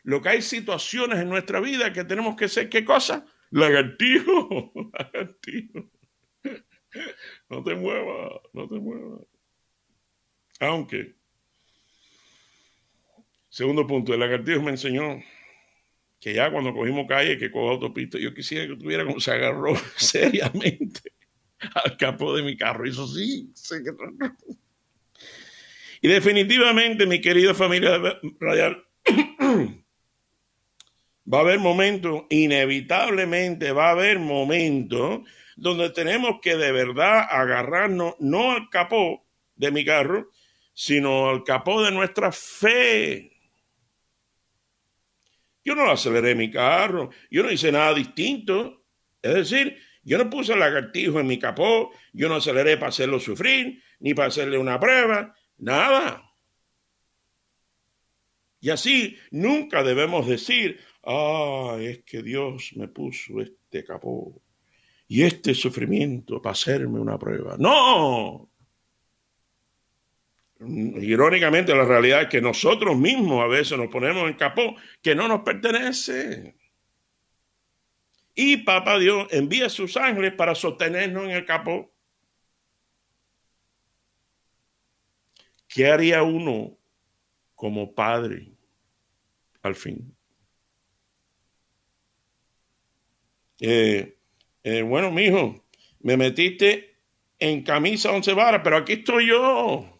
Lo 0.03 0.21
que 0.21 0.29
hay 0.29 0.41
situaciones 0.41 1.19
en 1.19 1.29
nuestra 1.29 1.59
vida 1.59 1.93
que 1.93 2.03
tenemos 2.03 2.35
que 2.35 2.49
ser, 2.49 2.69
¿qué 2.69 2.83
cosa? 2.83 3.25
Lagartijo, 3.51 4.71
lagartijo. 4.93 5.89
No 7.49 7.63
te 7.63 7.75
muevas, 7.75 8.33
no 8.53 8.67
te 8.67 8.75
muevas. 8.75 9.30
Aunque, 10.61 11.15
segundo 13.49 13.87
punto, 13.87 14.13
el 14.13 14.19
lagartijo 14.19 14.61
me 14.61 14.69
enseñó 14.69 15.19
que 16.19 16.35
ya 16.35 16.51
cuando 16.51 16.71
cogimos 16.71 17.07
calle, 17.07 17.39
que 17.39 17.49
cojo 17.49 17.71
autopista, 17.71 18.19
yo 18.19 18.31
quisiera 18.31 18.67
que 18.67 18.79
tuviera 18.79 19.03
como 19.03 19.19
se 19.19 19.31
agarró 19.31 19.73
seriamente 19.97 21.01
al 21.73 21.97
capó 21.97 22.35
de 22.35 22.43
mi 22.43 22.55
carro. 22.55 22.87
Eso 22.87 23.07
sí, 23.07 23.51
que... 23.69 23.91
Y 26.03 26.07
definitivamente, 26.07 27.07
mi 27.07 27.19
querida 27.21 27.55
familia 27.55 27.99
radial, 28.39 28.85
va 31.31 31.39
a 31.39 31.41
haber 31.41 31.57
momentos, 31.57 32.25
inevitablemente 32.29 33.71
va 33.71 33.87
a 33.87 33.91
haber 33.91 34.19
momentos 34.19 35.21
donde 35.55 35.89
tenemos 35.89 36.39
que 36.39 36.55
de 36.55 36.71
verdad 36.71 37.25
agarrarnos 37.27 38.13
no 38.19 38.51
al 38.51 38.69
capó 38.69 39.25
de 39.55 39.71
mi 39.71 39.83
carro, 39.83 40.29
sino 40.73 41.29
al 41.29 41.43
capó 41.43 41.81
de 41.83 41.91
nuestra 41.91 42.31
fe. 42.31 43.31
Yo 45.63 45.75
no 45.75 45.89
aceleré 45.89 46.33
mi 46.35 46.49
carro, 46.49 47.09
yo 47.29 47.43
no 47.43 47.51
hice 47.51 47.71
nada 47.71 47.93
distinto. 47.93 48.85
Es 49.21 49.33
decir, 49.33 49.77
yo 50.03 50.17
no 50.17 50.29
puse 50.29 50.53
el 50.53 50.59
lagartijo 50.59 51.19
en 51.19 51.27
mi 51.27 51.37
capó, 51.37 51.91
yo 52.13 52.27
no 52.27 52.35
aceleré 52.35 52.77
para 52.77 52.89
hacerlo 52.89 53.19
sufrir, 53.19 53.81
ni 53.99 54.13
para 54.13 54.29
hacerle 54.29 54.57
una 54.57 54.79
prueba, 54.79 55.35
nada. 55.57 56.23
Y 58.59 58.69
así 58.69 59.17
nunca 59.31 59.83
debemos 59.83 60.27
decir, 60.27 60.79
ah, 61.03 61.77
es 61.79 62.03
que 62.03 62.21
Dios 62.21 62.73
me 62.75 62.87
puso 62.87 63.41
este 63.41 63.83
capó 63.83 64.41
y 65.07 65.23
este 65.23 65.53
sufrimiento 65.53 66.41
para 66.41 66.53
hacerme 66.53 66.99
una 66.99 67.17
prueba. 67.17 67.55
No, 67.57 68.50
Irónicamente, 70.63 71.73
la 71.73 71.85
realidad 71.85 72.23
es 72.23 72.27
que 72.27 72.39
nosotros 72.39 72.95
mismos 72.95 73.43
a 73.43 73.47
veces 73.47 73.77
nos 73.77 73.87
ponemos 73.87 74.29
en 74.29 74.35
capó 74.35 74.75
que 75.01 75.15
no 75.15 75.27
nos 75.27 75.41
pertenece. 75.41 76.55
Y 78.35 78.57
Papá 78.57 78.99
Dios 78.99 79.27
envía 79.31 79.69
sus 79.69 79.97
ángeles 79.97 80.33
para 80.33 80.53
sostenernos 80.53 81.23
en 81.25 81.31
el 81.31 81.45
capó. 81.45 81.91
¿Qué 85.67 85.87
haría 85.87 86.21
uno 86.21 86.77
como 87.55 87.95
padre 87.95 88.51
al 89.63 89.75
fin? 89.75 90.15
Eh, 93.59 94.17
eh, 94.63 94.81
bueno, 94.83 95.11
mi 95.11 95.23
hijo, 95.23 95.65
me 96.01 96.17
metiste 96.17 96.97
en 97.39 97.63
camisa 97.63 98.11
once 98.11 98.33
varas, 98.33 98.61
pero 98.63 98.77
aquí 98.77 98.93
estoy 98.93 99.27
yo. 99.27 99.90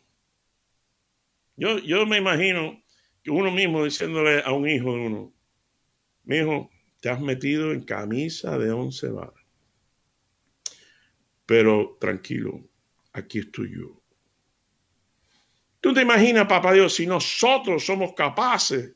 Yo, 1.62 1.78
yo 1.78 2.08
me 2.08 2.18
imagino 2.18 2.82
que 3.22 3.30
uno 3.30 3.52
mismo 3.52 3.86
diciéndole 3.86 4.42
a 4.44 4.52
un 4.52 4.68
hijo 4.68 4.96
de 4.96 5.00
uno, 5.00 5.32
mi 6.24 6.38
hijo, 6.38 6.72
te 7.00 7.08
has 7.08 7.22
metido 7.22 7.72
en 7.72 7.84
camisa 7.84 8.58
de 8.58 8.72
once 8.72 9.08
varas. 9.10 9.46
Pero 11.46 12.00
tranquilo, 12.02 12.64
aquí 13.14 13.38
estoy 13.38 13.76
yo. 13.76 14.02
¿Tú 15.80 15.94
te 15.94 16.02
imaginas, 16.02 16.48
papá 16.48 16.74
Dios, 16.74 16.96
si 16.96 17.06
nosotros 17.06 17.86
somos 17.86 18.14
capaces, 18.14 18.96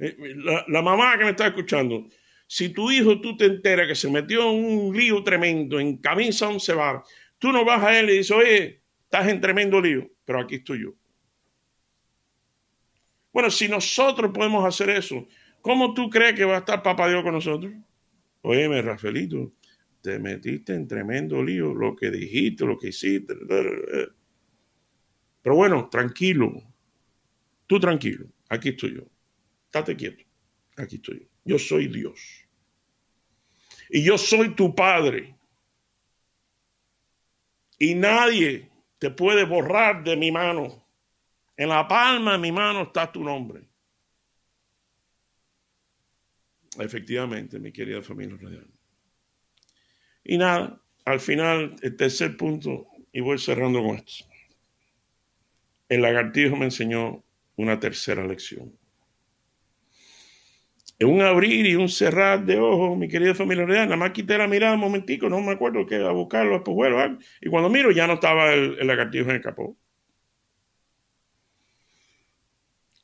eh, 0.00 0.16
la, 0.34 0.64
la, 0.66 0.82
mamá 0.82 1.16
que 1.16 1.22
me 1.22 1.30
está 1.30 1.46
escuchando, 1.46 2.08
si 2.44 2.70
tu 2.70 2.90
hijo 2.90 3.20
tú 3.20 3.36
te 3.36 3.44
enteras 3.44 3.86
que 3.86 3.94
se 3.94 4.10
metió 4.10 4.50
en 4.50 4.64
un 4.64 4.96
lío 4.96 5.22
tremendo, 5.22 5.78
en 5.78 5.98
camisa 5.98 6.48
once 6.48 6.74
varas, 6.74 7.08
tú 7.38 7.52
no 7.52 7.64
vas 7.64 7.84
a 7.84 7.96
él 8.00 8.10
y 8.10 8.18
dices, 8.18 8.32
oye, 8.32 8.82
estás 9.04 9.28
en 9.28 9.40
tremendo 9.40 9.80
lío, 9.80 10.10
pero 10.24 10.40
aquí 10.40 10.56
estoy 10.56 10.82
yo. 10.82 10.99
Bueno, 13.32 13.50
si 13.50 13.68
nosotros 13.68 14.30
podemos 14.32 14.64
hacer 14.64 14.90
eso, 14.90 15.26
¿cómo 15.60 15.94
tú 15.94 16.10
crees 16.10 16.34
que 16.34 16.44
va 16.44 16.56
a 16.56 16.58
estar 16.60 16.82
Papá 16.82 17.08
Dios 17.08 17.22
con 17.22 17.34
nosotros? 17.34 17.72
Óyeme, 18.42 18.82
Rafaelito, 18.82 19.52
te 20.00 20.18
metiste 20.18 20.74
en 20.74 20.88
tremendo 20.88 21.42
lío, 21.42 21.74
lo 21.74 21.94
que 21.94 22.10
dijiste, 22.10 22.64
lo 22.64 22.78
que 22.78 22.88
hiciste. 22.88 23.34
Pero 25.42 25.54
bueno, 25.54 25.88
tranquilo. 25.88 26.52
Tú 27.66 27.78
tranquilo. 27.78 28.26
Aquí 28.48 28.70
estoy 28.70 28.96
yo. 28.96 29.02
Estate 29.66 29.96
quieto. 29.96 30.24
Aquí 30.76 30.96
estoy 30.96 31.20
yo. 31.20 31.26
Yo 31.44 31.58
soy 31.58 31.88
Dios. 31.88 32.46
Y 33.90 34.02
yo 34.02 34.18
soy 34.18 34.54
tu 34.54 34.74
Padre. 34.74 35.36
Y 37.78 37.94
nadie 37.94 38.70
te 38.98 39.10
puede 39.10 39.44
borrar 39.44 40.04
de 40.04 40.16
mi 40.16 40.30
mano. 40.30 40.84
En 41.60 41.68
la 41.68 41.86
palma 41.86 42.32
de 42.32 42.38
mi 42.38 42.52
mano 42.52 42.84
está 42.84 43.12
tu 43.12 43.22
nombre. 43.22 43.60
Efectivamente, 46.78 47.58
mi 47.58 47.70
querida 47.70 48.00
familia 48.00 48.38
radial. 48.40 48.66
Y 50.24 50.38
nada, 50.38 50.80
al 51.04 51.20
final, 51.20 51.76
el 51.82 51.96
tercer 51.96 52.34
punto, 52.38 52.86
y 53.12 53.20
voy 53.20 53.38
cerrando 53.38 53.82
con 53.82 53.96
esto. 53.96 54.24
El 55.86 56.00
lagartijo 56.00 56.56
me 56.56 56.64
enseñó 56.64 57.22
una 57.56 57.78
tercera 57.78 58.26
lección. 58.26 58.74
En 60.98 61.08
un 61.08 61.20
abrir 61.20 61.66
y 61.66 61.74
un 61.74 61.90
cerrar 61.90 62.42
de 62.42 62.58
ojos, 62.58 62.96
mi 62.96 63.06
querida 63.06 63.34
familia 63.34 63.66
real, 63.66 63.84
nada 63.84 63.98
más 63.98 64.12
quité 64.12 64.38
la 64.38 64.48
mirada 64.48 64.72
un 64.76 64.80
momentico, 64.80 65.28
no 65.28 65.42
me 65.42 65.52
acuerdo 65.52 65.84
que 65.84 65.96
a 65.96 66.10
buscarlo 66.10 66.56
a 66.56 67.18
y 67.38 67.50
cuando 67.50 67.68
miro 67.68 67.90
ya 67.90 68.06
no 68.06 68.14
estaba 68.14 68.50
el, 68.54 68.78
el 68.78 68.86
lagartijo 68.86 69.28
en 69.28 69.36
el 69.36 69.42
capó. 69.42 69.76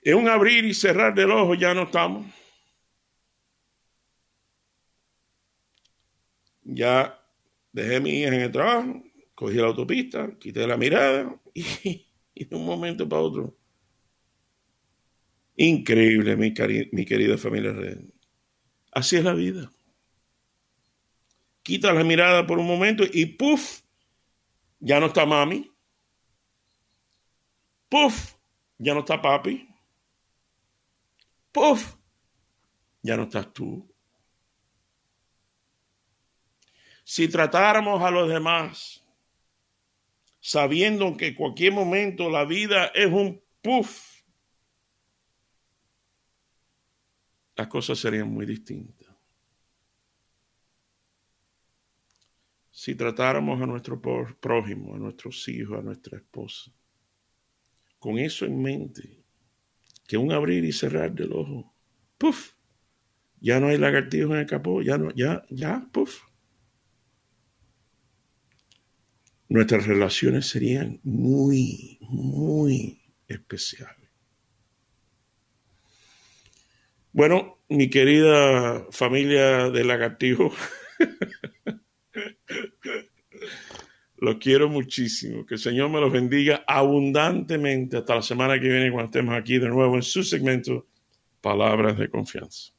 En 0.06 0.14
un 0.14 0.28
abrir 0.28 0.64
y 0.64 0.72
cerrar 0.72 1.12
del 1.16 1.32
ojo 1.32 1.56
ya 1.56 1.74
no 1.74 1.82
estamos. 1.82 2.24
Ya 6.62 7.20
dejé 7.72 7.96
a 7.96 8.00
mi 8.00 8.10
hija 8.10 8.28
en 8.28 8.34
el 8.34 8.52
trabajo, 8.52 9.02
cogí 9.34 9.56
la 9.56 9.66
autopista, 9.66 10.30
quité 10.38 10.64
la 10.64 10.76
mirada 10.76 11.34
y, 11.54 12.04
de 12.44 12.54
un 12.54 12.64
momento 12.64 13.08
para 13.08 13.22
otro. 13.22 13.56
Increíble, 15.56 16.36
mi, 16.36 16.54
mi 16.92 17.04
querida 17.04 17.36
familia 17.36 17.72
red. 17.72 17.98
Así 18.92 19.16
es 19.16 19.24
la 19.24 19.34
vida. 19.34 19.72
Quita 21.64 21.92
la 21.92 22.04
mirada 22.04 22.46
por 22.46 22.60
un 22.60 22.66
momento 22.68 23.02
y 23.12 23.26
¡puf! 23.26 23.80
Ya 24.78 25.00
no 25.00 25.06
está 25.06 25.26
mami. 25.26 25.68
¡Puf! 27.88 28.36
ya 28.78 28.94
no 28.94 29.00
está 29.00 29.20
papi. 29.20 29.65
Puf, 31.56 31.96
ya 33.00 33.16
no 33.16 33.22
estás 33.22 33.50
tú. 33.50 33.90
Si 37.02 37.28
tratáramos 37.28 38.02
a 38.02 38.10
los 38.10 38.28
demás 38.28 39.02
sabiendo 40.38 41.16
que 41.16 41.34
cualquier 41.34 41.72
momento 41.72 42.28
la 42.28 42.44
vida 42.44 42.88
es 42.88 43.06
un 43.06 43.42
puff, 43.62 44.20
las 47.56 47.68
cosas 47.68 47.98
serían 48.00 48.28
muy 48.28 48.44
distintas. 48.44 49.08
Si 52.70 52.94
tratáramos 52.94 53.62
a 53.62 53.66
nuestro 53.66 53.98
prójimo, 53.98 54.94
a 54.94 54.98
nuestros 54.98 55.48
hijos, 55.48 55.78
a 55.78 55.82
nuestra 55.82 56.18
esposa, 56.18 56.70
con 57.98 58.18
eso 58.18 58.44
en 58.44 58.60
mente, 58.60 59.15
que 60.06 60.16
un 60.16 60.32
abrir 60.32 60.64
y 60.64 60.72
cerrar 60.72 61.12
del 61.12 61.32
ojo, 61.32 61.74
puff, 62.18 62.52
ya 63.40 63.60
no 63.60 63.68
hay 63.68 63.78
lagartijos 63.78 64.32
en 64.32 64.38
el 64.38 64.46
capó, 64.46 64.82
ya 64.82 64.98
no, 64.98 65.10
ya, 65.14 65.44
ya, 65.50 65.86
puff. 65.92 66.22
Nuestras 69.48 69.86
relaciones 69.86 70.48
serían 70.48 71.00
muy, 71.04 71.98
muy 72.00 73.00
especiales. 73.28 74.10
Bueno, 77.12 77.58
mi 77.68 77.88
querida 77.88 78.86
familia 78.90 79.70
de 79.70 79.84
lagartijos, 79.84 80.54
los 84.18 84.36
quiero 84.36 84.68
muchísimo. 84.68 85.44
Que 85.46 85.54
el 85.54 85.60
Señor 85.60 85.90
me 85.90 86.00
los 86.00 86.12
bendiga 86.12 86.64
abundantemente 86.66 87.98
hasta 87.98 88.14
la 88.14 88.22
semana 88.22 88.60
que 88.60 88.68
viene 88.68 88.90
cuando 88.90 89.06
estemos 89.06 89.34
aquí 89.34 89.58
de 89.58 89.68
nuevo 89.68 89.96
en 89.96 90.02
su 90.02 90.22
segmento 90.22 90.86
Palabras 91.40 91.98
de 91.98 92.08
Confianza. 92.08 92.72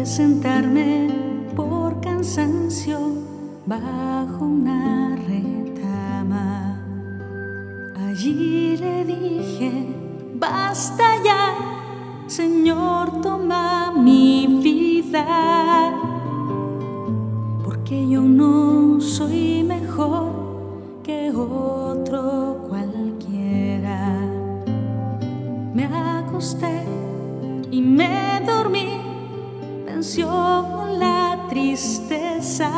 A 0.00 0.06
sentarme 0.06 1.08
bajo 3.68 4.44
una 4.44 5.16
retama. 5.26 6.80
Allí 7.96 8.76
le 8.78 9.04
dije, 9.04 9.72
basta 10.34 11.04
ya, 11.22 11.54
Señor, 12.26 13.20
toma 13.20 13.92
mi 13.92 14.46
vida, 14.62 15.92
porque 17.62 18.08
yo 18.08 18.22
no 18.22 19.00
soy 19.00 19.64
mejor 19.64 20.32
que 21.02 21.30
otro 21.30 22.64
cualquiera. 22.68 24.18
Me 25.74 25.84
acosté 25.84 26.84
y 27.70 27.82
me 27.82 28.27
venció 30.08 30.48
tristeza, 31.50 32.70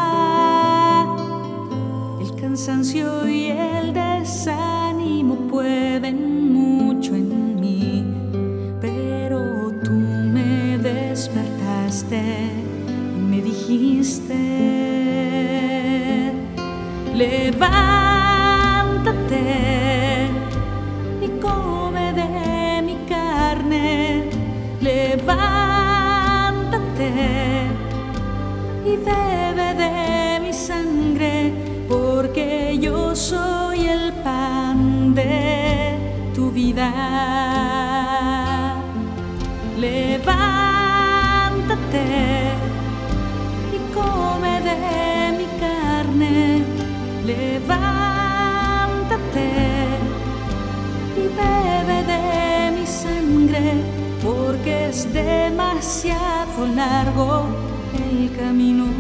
el 2.21 2.35
cansancio 2.35 3.29
y 3.29 3.51
el 3.51 3.93
desánimo 3.93 5.37
pueden 5.49 6.53
mucho 6.53 7.15
en 7.15 7.61
mí, 7.61 8.05
pero 8.81 9.71
tú 9.85 9.93
me 9.93 10.77
despertaste 10.79 12.21
y 13.17 13.21
me 13.21 13.41
dijiste, 13.43 14.35
levántate 17.15 18.20
demasiado 55.13 56.67
largo 56.75 57.45
el 57.95 58.37
camino. 58.37 59.00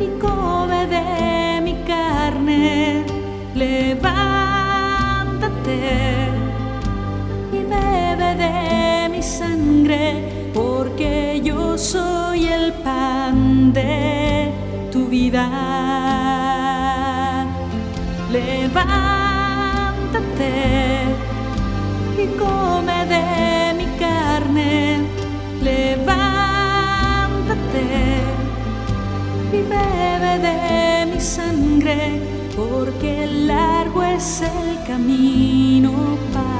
y 0.00 0.06
come 0.18 0.86
de 0.86 1.60
mi 1.62 1.74
carne, 1.86 3.04
levántate 3.54 4.70
y 7.52 7.58
bebe 7.64 8.34
de 8.34 9.08
mi 9.10 9.22
sangre, 9.22 10.50
porque 10.54 11.40
yo 11.44 11.76
soy 11.76 12.46
el 12.46 12.72
pan 12.72 13.72
de 13.72 14.52
tu 14.90 15.06
vida. 15.06 15.48
Levántate 18.30 18.90
y 22.16 22.26
come 22.38 23.06
de 23.06 23.59
y 29.52 29.62
bebe 29.62 30.38
de 30.38 31.06
mi 31.06 31.20
sangre, 31.20 32.20
porque 32.56 33.26
largo 33.26 34.02
es 34.02 34.42
el 34.42 34.86
camino 34.86 35.92
para. 36.32 36.59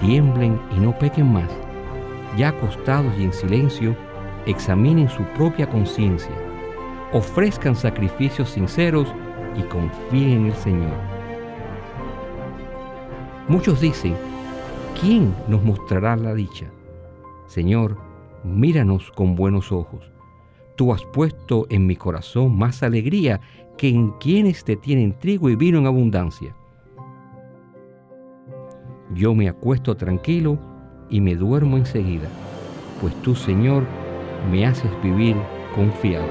Tiemblen 0.00 0.60
y 0.76 0.80
no 0.80 0.96
pequen 0.98 1.32
más. 1.32 1.50
Ya 2.36 2.48
acostados 2.48 3.12
y 3.18 3.24
en 3.24 3.32
silencio, 3.32 3.96
examinen 4.46 5.08
su 5.08 5.22
propia 5.36 5.68
conciencia. 5.68 6.34
Ofrezcan 7.12 7.74
sacrificios 7.74 8.50
sinceros 8.50 9.08
y 9.56 9.62
confíen 9.62 10.30
en 10.30 10.46
el 10.46 10.54
Señor. 10.54 10.96
Muchos 13.48 13.80
dicen, 13.80 14.14
¿quién 15.00 15.34
nos 15.48 15.62
mostrará 15.62 16.16
la 16.16 16.34
dicha? 16.34 16.66
Señor, 17.46 17.96
míranos 18.44 19.10
con 19.12 19.36
buenos 19.36 19.70
ojos 19.72 20.16
Tú 20.76 20.92
has 20.92 21.02
puesto 21.06 21.66
en 21.70 21.86
mi 21.86 21.96
corazón 21.96 22.56
más 22.56 22.82
alegría 22.82 23.40
que 23.78 23.88
en 23.88 24.10
quienes 24.20 24.62
te 24.62 24.76
tienen 24.76 25.18
trigo 25.18 25.48
y 25.48 25.56
vino 25.56 25.78
en 25.78 25.86
abundancia. 25.86 26.54
Yo 29.16 29.34
me 29.34 29.48
acuesto 29.48 29.96
tranquilo 29.96 30.58
y 31.08 31.22
me 31.22 31.36
duermo 31.36 31.78
enseguida, 31.78 32.28
pues 33.00 33.14
tú, 33.22 33.34
Señor, 33.34 33.84
me 34.50 34.66
haces 34.66 34.90
vivir 35.02 35.34
confiado. 35.74 36.26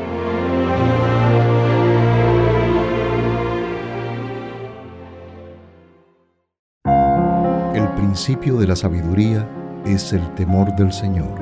El 7.74 7.88
principio 7.95 8.58
de 8.58 8.67
la 8.67 8.76
sabiduría 8.76 9.50
es 9.84 10.13
el 10.13 10.21
temor 10.36 10.76
del 10.76 10.93
Señor. 10.93 11.39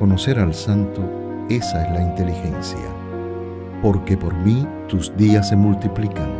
Conocer 0.00 0.40
al 0.40 0.52
santo 0.52 1.46
esa 1.48 1.86
es 1.86 1.92
la 1.92 2.02
inteligencia. 2.02 2.88
Porque 3.80 4.16
por 4.16 4.34
mí 4.34 4.66
tus 4.88 5.16
días 5.16 5.50
se 5.50 5.54
multiplican 5.54 6.32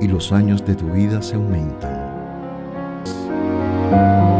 y 0.00 0.08
los 0.08 0.32
años 0.32 0.64
de 0.64 0.74
tu 0.74 0.86
vida 0.86 1.20
se 1.20 1.36
aumentan. 1.36 1.97
Thank 3.04 4.32
you. 4.32 4.37